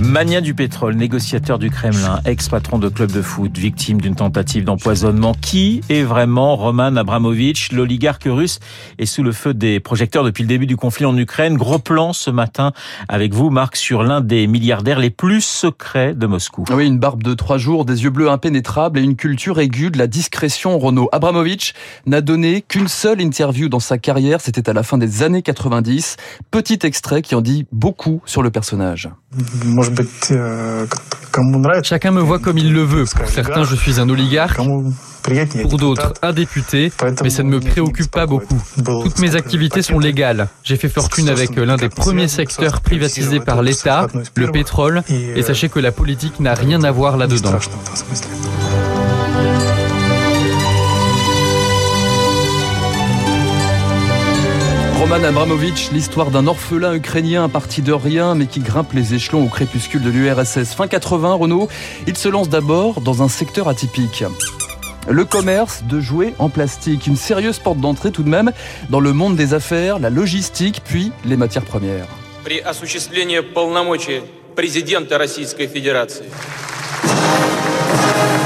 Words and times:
Mania 0.00 0.40
du 0.40 0.54
pétrole, 0.54 0.94
négociateur 0.94 1.58
du 1.58 1.70
Kremlin, 1.70 2.20
ex-patron 2.24 2.78
de 2.78 2.88
club 2.88 3.10
de 3.10 3.20
foot, 3.20 3.58
victime 3.58 4.00
d'une 4.00 4.14
tentative 4.14 4.62
d'empoisonnement. 4.62 5.34
Qui 5.40 5.80
est 5.88 6.02
vraiment 6.02 6.54
Roman 6.54 6.94
Abramovich 6.94 7.72
L'oligarque 7.72 8.26
russe 8.26 8.60
est 8.98 9.06
sous 9.06 9.24
le 9.24 9.32
feu 9.32 9.54
des 9.54 9.80
projecteurs 9.80 10.22
depuis 10.22 10.44
le 10.44 10.48
début 10.48 10.66
du 10.66 10.76
conflit 10.76 11.04
en 11.04 11.18
Ukraine? 11.18 11.56
Gros 11.56 11.80
plan 11.80 12.12
ce 12.12 12.30
matin 12.30 12.72
avec 13.08 13.34
vous, 13.34 13.50
Marc, 13.50 13.74
sur 13.74 14.04
l'un 14.04 14.20
des 14.20 14.46
milliardaires 14.46 15.00
les 15.00 15.10
plus 15.10 15.40
secrets 15.40 16.14
de 16.14 16.26
Moscou. 16.26 16.64
Oui, 16.70 16.86
une 16.86 17.00
barbe 17.00 17.24
de 17.24 17.34
trois 17.34 17.58
jours, 17.58 17.84
des 17.84 18.04
yeux 18.04 18.10
bleus 18.10 18.30
impénétrables 18.30 19.00
et 19.00 19.02
une 19.02 19.16
culture 19.16 19.58
aiguë 19.58 19.90
de 19.90 19.98
la 19.98 20.06
discrétion. 20.06 20.78
Renaud 20.78 21.08
Abramovich 21.10 21.74
n'a 22.06 22.20
donné 22.20 22.62
qu'une 22.62 22.88
seule 22.88 23.20
interview 23.20 23.68
dans 23.68 23.80
sa 23.80 23.98
carrière. 23.98 24.40
C'était 24.40 24.70
à 24.70 24.72
la 24.72 24.84
fin 24.84 24.96
des 24.96 25.24
années 25.24 25.42
90. 25.42 26.16
Petit 26.52 26.78
extrait 26.84 27.20
qui 27.20 27.34
en 27.34 27.40
dit 27.40 27.66
beaucoup 27.72 28.22
sur 28.26 28.42
le 28.42 28.50
personnage. 28.50 29.08
Chacun 31.82 32.10
me 32.10 32.20
voit 32.20 32.38
comme 32.38 32.58
il 32.58 32.72
le 32.72 32.82
veut. 32.82 33.04
Pour 33.04 33.28
certains, 33.28 33.64
je 33.64 33.76
suis 33.76 34.00
un 34.00 34.08
oligarque. 34.08 34.58
Pour 35.62 35.76
d'autres, 35.76 36.14
un 36.22 36.32
député, 36.32 36.90
mais 37.22 37.30
ça 37.30 37.42
ne 37.42 37.50
me 37.50 37.60
préoccupe 37.60 38.10
pas 38.10 38.26
beaucoup. 38.26 38.60
Toutes 38.84 39.18
mes 39.18 39.36
activités 39.36 39.82
sont 39.82 39.98
légales. 39.98 40.48
J'ai 40.64 40.76
fait 40.76 40.88
fortune 40.88 41.28
avec 41.28 41.54
l'un 41.56 41.76
des 41.76 41.88
premiers 41.88 42.28
secteurs 42.28 42.80
privatisés 42.80 43.40
par 43.40 43.62
l'État, 43.62 44.06
le 44.34 44.50
pétrole, 44.50 45.02
et 45.10 45.42
sachez 45.42 45.68
que 45.68 45.80
la 45.80 45.92
politique 45.92 46.40
n'a 46.40 46.54
rien 46.54 46.82
à 46.82 46.90
voir 46.90 47.16
là-dedans. 47.16 47.58
Roman 55.10 55.56
l'histoire 55.92 56.30
d'un 56.30 56.46
orphelin 56.46 56.94
ukrainien 56.94 57.48
parti 57.48 57.80
de 57.80 57.94
rien 57.94 58.34
mais 58.34 58.44
qui 58.44 58.60
grimpe 58.60 58.92
les 58.92 59.14
échelons 59.14 59.42
au 59.42 59.48
crépuscule 59.48 60.02
de 60.02 60.10
l'URSS. 60.10 60.74
Fin 60.74 60.86
80, 60.86 61.32
Renault, 61.32 61.68
il 62.06 62.14
se 62.14 62.28
lance 62.28 62.50
d'abord 62.50 63.00
dans 63.00 63.22
un 63.22 63.28
secteur 63.28 63.68
atypique. 63.68 64.24
Le 65.08 65.24
commerce 65.24 65.82
de 65.84 65.98
jouets 65.98 66.34
en 66.38 66.50
plastique, 66.50 67.06
une 67.06 67.16
sérieuse 67.16 67.58
porte 67.58 67.78
d'entrée 67.78 68.12
tout 68.12 68.22
de 68.22 68.28
même 68.28 68.52
dans 68.90 69.00
le 69.00 69.14
monde 69.14 69.34
des 69.34 69.54
affaires, 69.54 69.98
la 69.98 70.10
logistique, 70.10 70.82
puis 70.84 71.10
les 71.24 71.38
matières 71.38 71.64
premières. 71.64 72.06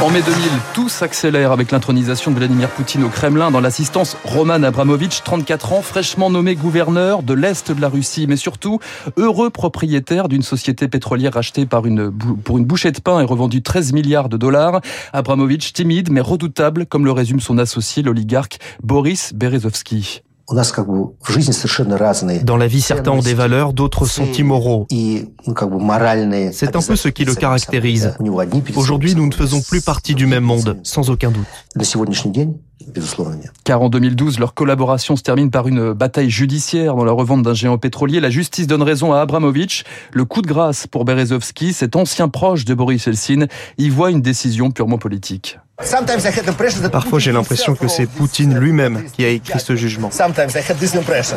En 0.00 0.10
mai 0.10 0.22
2000, 0.22 0.48
tout 0.74 0.88
s'accélère 0.88 1.50
avec 1.50 1.72
l'intronisation 1.72 2.30
de 2.30 2.36
Vladimir 2.36 2.68
Poutine 2.68 3.02
au 3.02 3.08
Kremlin 3.08 3.50
dans 3.50 3.58
l'assistance 3.58 4.16
Roman 4.22 4.62
Abramovich, 4.62 5.22
34 5.24 5.72
ans, 5.72 5.82
fraîchement 5.82 6.30
nommé 6.30 6.54
gouverneur 6.54 7.24
de 7.24 7.34
l'Est 7.34 7.72
de 7.72 7.80
la 7.80 7.88
Russie, 7.88 8.26
mais 8.28 8.36
surtout 8.36 8.78
heureux 9.16 9.50
propriétaire 9.50 10.28
d'une 10.28 10.42
société 10.42 10.86
pétrolière 10.86 11.36
achetée 11.36 11.66
par 11.66 11.84
une, 11.84 12.12
pour 12.12 12.58
une 12.58 12.64
bouchée 12.64 12.92
de 12.92 13.00
pain 13.00 13.20
et 13.20 13.24
revendue 13.24 13.60
13 13.60 13.92
milliards 13.92 14.28
de 14.28 14.36
dollars. 14.36 14.80
Abramovich 15.12 15.72
timide 15.72 16.12
mais 16.12 16.20
redoutable, 16.20 16.86
comme 16.86 17.04
le 17.04 17.12
résume 17.12 17.40
son 17.40 17.58
associé, 17.58 18.04
l'oligarque 18.04 18.58
Boris 18.84 19.34
Berezovsky. 19.34 20.22
Dans 22.44 22.56
la 22.56 22.66
vie, 22.66 22.80
certains 22.80 23.10
ont 23.10 23.20
des 23.20 23.34
valeurs, 23.34 23.72
d'autres 23.74 24.06
sont 24.06 24.24
immoraux. 24.32 24.86
C'est 24.90 26.76
un 26.76 26.82
peu 26.82 26.96
ce 26.96 27.08
qui 27.08 27.24
le 27.24 27.34
caractérise. 27.34 28.14
Aujourd'hui, 28.76 29.14
nous 29.14 29.26
ne 29.26 29.34
faisons 29.34 29.60
plus 29.60 29.82
partie 29.82 30.14
du 30.14 30.26
même 30.26 30.44
monde, 30.44 30.78
sans 30.82 31.10
aucun 31.10 31.30
doute. 31.30 31.46
Car 33.64 33.82
en 33.82 33.88
2012, 33.88 34.38
leur 34.38 34.54
collaboration 34.54 35.16
se 35.16 35.22
termine 35.22 35.50
par 35.50 35.68
une 35.68 35.92
bataille 35.92 36.30
judiciaire 36.30 36.94
dans 36.94 37.04
la 37.04 37.12
revente 37.12 37.42
d'un 37.42 37.54
géant 37.54 37.78
pétrolier. 37.78 38.20
La 38.20 38.30
justice 38.30 38.66
donne 38.66 38.82
raison 38.82 39.12
à 39.12 39.20
Abramovich. 39.20 39.84
Le 40.12 40.24
coup 40.24 40.42
de 40.42 40.46
grâce 40.46 40.86
pour 40.86 41.04
Berezovsky, 41.04 41.72
cet 41.72 41.96
ancien 41.96 42.28
proche 42.28 42.64
de 42.64 42.74
Boris 42.74 43.06
Eltsine, 43.06 43.48
y 43.78 43.88
voit 43.88 44.10
une 44.10 44.22
décision 44.22 44.70
purement 44.70 44.98
politique. 44.98 45.58
Parfois, 46.90 47.20
j'ai 47.20 47.30
l'impression 47.30 47.76
que 47.76 47.86
c'est 47.86 48.06
Poutine 48.06 48.58
lui-même 48.58 49.04
qui 49.12 49.24
a 49.24 49.28
écrit 49.28 49.60
ce 49.60 49.76
jugement. 49.76 50.10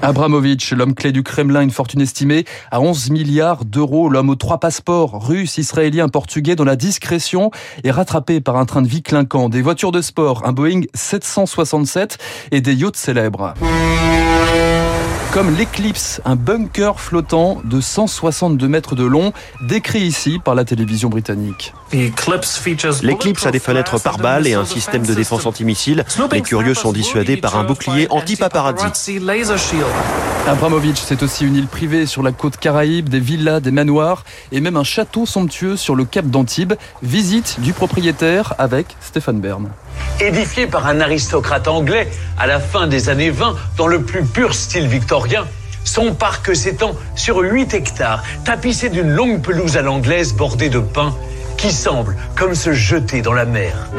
Abramovich, 0.00 0.72
l'homme 0.72 0.94
clé 0.94 1.12
du 1.12 1.22
Kremlin, 1.22 1.60
une 1.60 1.70
fortune 1.70 2.00
estimée 2.00 2.46
à 2.70 2.80
11 2.80 3.10
milliards 3.10 3.66
d'euros, 3.66 4.08
l'homme 4.08 4.30
aux 4.30 4.34
trois 4.34 4.58
passeports, 4.58 5.26
russe, 5.26 5.58
israélien, 5.58 6.08
portugais, 6.08 6.56
dont 6.56 6.64
la 6.64 6.76
discrétion 6.76 7.50
est 7.84 7.90
rattrapée 7.90 8.40
par 8.40 8.56
un 8.56 8.64
train 8.64 8.80
de 8.80 8.88
vie 8.88 9.02
clinquant, 9.02 9.50
des 9.50 9.60
voitures 9.60 9.92
de 9.92 10.00
sport, 10.00 10.46
un 10.46 10.52
Boeing 10.52 10.82
767 11.24 12.18
et 12.50 12.60
des 12.60 12.74
yachts 12.74 12.96
célèbres 12.96 13.54
comme 15.32 15.56
l'Eclipse, 15.56 16.20
un 16.26 16.36
bunker 16.36 17.00
flottant 17.00 17.62
de 17.64 17.80
162 17.80 18.68
mètres 18.68 18.94
de 18.94 19.04
long, 19.04 19.32
décrit 19.62 20.00
ici 20.00 20.38
par 20.38 20.54
la 20.54 20.66
télévision 20.66 21.08
britannique. 21.08 21.72
L'Eclipse 23.02 23.46
a 23.46 23.50
des 23.50 23.58
fenêtres 23.58 23.98
par 23.98 24.18
balles 24.18 24.46
et 24.46 24.52
un 24.52 24.66
système 24.66 25.06
de 25.06 25.14
défense 25.14 25.46
antimissile. 25.46 26.04
Les 26.30 26.42
curieux 26.42 26.74
sont 26.74 26.92
dissuadés 26.92 27.38
par 27.38 27.56
un 27.56 27.64
bouclier 27.64 28.08
anti-paparazzi. 28.10 28.84
Abramovich, 30.46 30.98
c'est 30.98 31.22
aussi 31.22 31.46
une 31.46 31.56
île 31.56 31.66
privée 31.66 32.04
sur 32.04 32.22
la 32.22 32.32
côte 32.32 32.58
caraïbe, 32.58 33.08
des 33.08 33.20
villas, 33.20 33.60
des 33.60 33.70
manoirs 33.70 34.24
et 34.50 34.60
même 34.60 34.76
un 34.76 34.84
château 34.84 35.24
somptueux 35.24 35.78
sur 35.78 35.94
le 35.94 36.04
cap 36.04 36.26
d'Antibes. 36.26 36.74
Visite 37.02 37.58
du 37.60 37.72
propriétaire 37.72 38.52
avec 38.58 38.86
Stéphane 39.00 39.40
Bern. 39.40 39.70
Édifié 40.20 40.66
par 40.66 40.86
un 40.86 41.00
aristocrate 41.00 41.68
anglais 41.68 42.08
à 42.38 42.46
la 42.46 42.60
fin 42.60 42.86
des 42.86 43.08
années 43.08 43.30
20 43.30 43.56
dans 43.76 43.86
le 43.86 44.02
plus 44.02 44.24
pur 44.24 44.54
style 44.54 44.86
victorien, 44.86 45.46
son 45.84 46.14
parc 46.14 46.54
s'étend 46.54 46.94
sur 47.16 47.38
8 47.38 47.74
hectares, 47.74 48.22
tapissé 48.44 48.88
d'une 48.88 49.10
longue 49.10 49.42
pelouse 49.42 49.76
à 49.76 49.82
l'anglaise 49.82 50.34
bordée 50.34 50.70
de 50.70 50.78
pins 50.78 51.14
qui 51.56 51.72
semble 51.72 52.16
comme 52.36 52.54
se 52.54 52.72
jeter 52.72 53.20
dans 53.22 53.32
la 53.32 53.44
mer. 53.44 53.90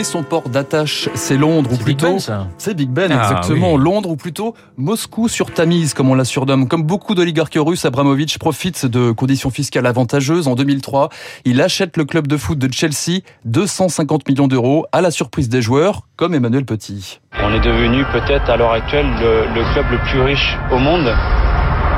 Mais 0.00 0.04
son 0.04 0.22
port 0.22 0.48
d'attache, 0.48 1.10
c'est 1.12 1.36
Londres, 1.36 1.70
ou 1.74 1.76
plutôt... 1.76 2.16
C'est 2.56 2.72
Big 2.72 2.88
Ben, 2.88 3.12
ah 3.12 3.20
exactement. 3.20 3.76
Londres, 3.76 4.08
ou 4.08 4.16
plutôt 4.16 4.54
Moscou 4.78 5.28
sur 5.28 5.52
Tamise, 5.52 5.92
comme 5.92 6.08
on 6.08 6.14
la 6.14 6.24
surnomme. 6.24 6.68
Comme 6.68 6.84
beaucoup 6.84 7.14
d'oligarques 7.14 7.58
russes, 7.60 7.84
Abramovich 7.84 8.38
profite 8.38 8.86
de 8.86 9.10
conditions 9.10 9.50
fiscales 9.50 9.84
avantageuses. 9.84 10.48
En 10.48 10.54
2003, 10.54 11.10
il 11.44 11.60
achète 11.60 11.98
le 11.98 12.06
club 12.06 12.28
de 12.28 12.38
foot 12.38 12.56
de 12.56 12.72
Chelsea, 12.72 13.20
250 13.44 14.26
millions 14.26 14.48
d'euros, 14.48 14.86
à 14.90 15.02
la 15.02 15.10
surprise 15.10 15.50
des 15.50 15.60
joueurs, 15.60 16.06
comme 16.16 16.32
Emmanuel 16.34 16.64
Petit. 16.64 17.20
On 17.34 17.52
est 17.52 17.60
devenu 17.60 18.06
peut-être 18.06 18.48
à 18.48 18.56
l'heure 18.56 18.72
actuelle 18.72 19.10
le, 19.20 19.54
le, 19.54 19.72
club 19.74 19.84
le 19.90 19.98
plus 19.98 20.22
riche 20.22 20.56
au 20.72 20.78
monde 20.78 21.14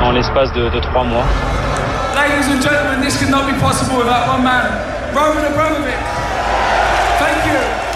en 0.02 0.10
l'espace 0.10 0.52
de, 0.54 0.70
de 0.70 0.80
trois 0.80 1.04
mois. 1.04 1.24
Ladies 2.16 2.50
and 2.50 2.60
gentlemen, 2.60 3.00
this 3.00 3.16
could 3.16 3.30
not 3.30 3.46
be 3.46 3.56
possible 3.60 3.96
without 3.96 4.26
one 4.28 4.42
man, 4.42 4.66
Roman 5.14 5.46
Abramovich. 5.46 6.22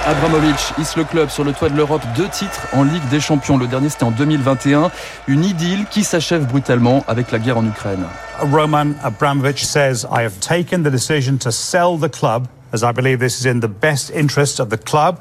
Abramovich 0.07 0.73
hisse 0.79 0.97
le 0.97 1.03
club 1.03 1.31
sur 1.31 1.43
le 1.43 1.53
toit 1.53 1.69
de 1.69 1.75
l'Europe, 1.75 2.03
deux 2.17 2.29
titres 2.29 2.69
en 2.73 2.85
Ligue 2.85 3.07
des 3.11 3.19
Champions. 3.19 3.59
Le 3.59 3.67
dernier 3.67 3.89
c'était 3.89 4.05
en 4.05 4.13
2021. 4.13 4.93
Une 5.27 5.45
idylle 5.45 5.85
qui 5.91 6.05
s'achève 6.05 6.47
brutalement 6.47 7.05
avec 7.09 7.33
la 7.33 7.41
guerre 7.41 7.59
en 7.59 7.67
Ukraine. 7.67 8.05
Roman 8.53 8.93
Abramovich 9.03 9.65
says, 9.65 10.07
I 10.09 10.23
have 10.23 10.39
taken 10.39 10.85
the 10.85 10.91
decision 10.93 11.39
to 11.39 11.51
sell 11.51 11.99
the 11.99 12.09
club 12.09 12.47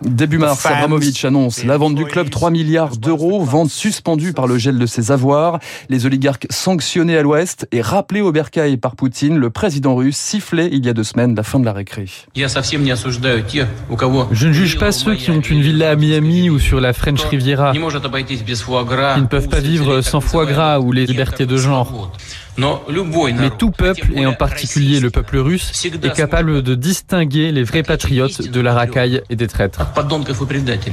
Début 0.02 0.38
mars, 0.38 0.66
Abramovich 0.66 1.24
annonce 1.26 1.64
la 1.64 1.78
vente 1.78 1.96
du 1.96 2.06
club 2.06 2.30
3 2.30 2.50
milliards 2.50 2.98
d'euros, 2.98 3.44
vente 3.44 3.70
suspendue 3.70 4.34
par 4.34 4.48
le 4.48 4.58
gel 4.58 4.80
de 4.80 4.86
ses 4.86 5.12
avoirs. 5.12 5.60
Les 5.90 6.06
oligarques 6.06 6.48
sanctionnés 6.50 7.18
à 7.18 7.22
l'ouest 7.22 7.68
et 7.72 7.82
rappelés 7.82 8.22
au 8.22 8.32
bercail 8.32 8.78
par 8.78 8.96
Poutine, 8.96 9.38
le 9.38 9.50
président 9.50 9.96
russe 9.96 10.18
sifflait 10.18 10.70
il 10.72 10.86
y 10.86 10.90
a 10.90 10.94
deux 10.94 11.04
semaines 11.04 11.36
la 11.36 11.44
fin 11.44 11.60
de 11.60 11.66
la 11.66 11.74
récré. 11.74 12.06
Je 14.32 14.48
ne 14.48 14.54
juge 14.54 14.78
pas 14.80 14.92
ceux 14.92 15.16
qui 15.16 15.30
ont 15.32 15.42
une 15.42 15.62
villa 15.62 15.92
à 15.92 15.96
Miami 15.96 16.50
ou 16.50 16.60
sur 16.60 16.82
la 16.82 16.94
French 16.94 17.24
Riviera, 17.24 17.74
Ils 19.18 19.24
ne 19.24 19.28
peuvent 19.28 19.50
pas 19.50 19.60
vivre 19.60 20.02
sans 20.02 20.20
foie 20.20 20.46
gras 20.46 20.80
ou 20.80 20.92
les 20.92 21.06
libertés 21.06 21.46
de 21.46 21.58
genre. 21.58 22.12
Mais 22.58 23.50
tout 23.58 23.72
peuple, 23.72 24.14
et 24.16 24.26
en 24.26 24.34
particulier 24.34 25.00
le 25.00 25.10
peuple 25.10 25.38
russe, 25.38 25.72
est 25.86 26.14
capable 26.14 26.62
de 26.62 26.76
distinguer 26.76 27.52
les 27.52 27.64
vrais 27.64 27.84
patriotes 27.84 28.50
de 28.50 28.62
la 28.62 28.74
racaille 28.74 29.22
et 29.30 29.36
des 29.36 29.48
traîtres. 29.48 29.82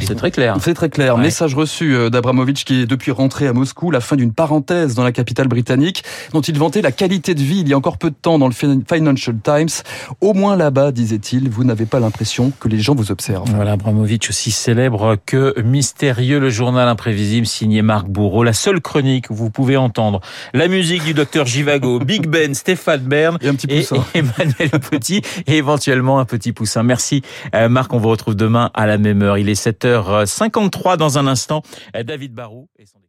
C'est 0.07 0.15
très 0.17 0.31
clair. 0.31 0.57
C'est 0.61 0.75
très 0.75 0.91
clair. 0.91 1.17
Message 1.19 1.55
reçu 1.55 1.95
euh, 1.95 2.11
d'Abramovich 2.11 2.65
qui 2.65 2.83
est 2.83 2.87
depuis 2.87 3.11
rentré 3.11 3.47
à 3.47 3.53
Moscou, 3.53 3.91
la 3.91 4.01
fin 4.01 4.17
d'une 4.17 4.33
parenthèse 4.33 4.95
dans 4.95 5.05
la 5.05 5.13
capitale 5.13 5.49
britannique, 5.49 6.05
dont 6.33 6.41
il 6.41 6.59
vantait 6.59 6.83
la 6.83 6.93
qualité 6.93 7.35
de 7.35 7.41
vie 7.41 7.61
il 7.61 7.69
y 7.69 7.73
a 7.73 7.77
encore 7.77 7.99
peu 7.99 8.11
de 8.11 8.17
temps 8.21 8.39
dans 8.39 8.49
le 8.49 8.55
Financial 8.55 9.37
Times. 9.43 9.83
Au 10.21 10.35
moins 10.35 10.57
là-bas, 10.57 10.93
disait-il, 10.93 11.49
vous 11.49 11.65
n'avez 11.65 11.87
pas 11.87 12.01
l'impression 12.01 12.53
que 12.59 12.69
les 12.69 12.81
gens 12.81 12.95
vous 12.95 13.11
observent. 13.11 13.49
Voilà, 13.55 13.73
Abramovich 13.73 14.29
aussi 14.29 14.51
célèbre 14.51 15.17
que 15.25 15.55
mystérieux, 15.63 16.41
le 16.41 16.51
journal 16.51 16.89
imprévisible 16.89 17.47
signé 17.47 17.83
Marc 17.83 18.09
Bourreau, 18.09 18.43
la 18.45 18.53
seule 18.53 18.81
chronique 18.81 19.29
que 19.29 19.33
vous 19.33 19.51
pouvez 19.51 19.77
entendre. 19.77 20.21
La 20.55 20.69
musique 20.69 21.05
du 21.05 21.15
docteur 21.15 21.47
Givago, 21.53 21.99
Big 21.99 22.27
Ben, 22.27 22.55
Stéphane 22.55 23.03
Bern 23.03 23.39
et, 23.41 23.49
un 23.49 23.55
petit 23.55 23.67
poussin. 23.67 24.05
Emmanuel 24.15 24.71
Petit 24.91 25.23
et 25.47 25.59
éventuellement 25.59 26.19
un 26.19 26.25
petit 26.25 26.53
poussin. 26.53 26.83
Merci 26.83 27.23
Marc, 27.69 27.93
on 27.93 27.99
vous 27.99 28.09
retrouve 28.09 28.35
demain 28.35 28.71
à 28.75 28.87
la 28.87 28.99
même 28.99 29.23
heure. 29.23 29.39
Il 29.39 29.49
est 29.49 29.67
7h53 29.67 30.97
dans 30.97 31.19
un 31.19 31.27
instant. 31.27 31.63
David 32.05 32.33
Barou 32.33 32.69
et 32.79 32.87
son 32.87 33.02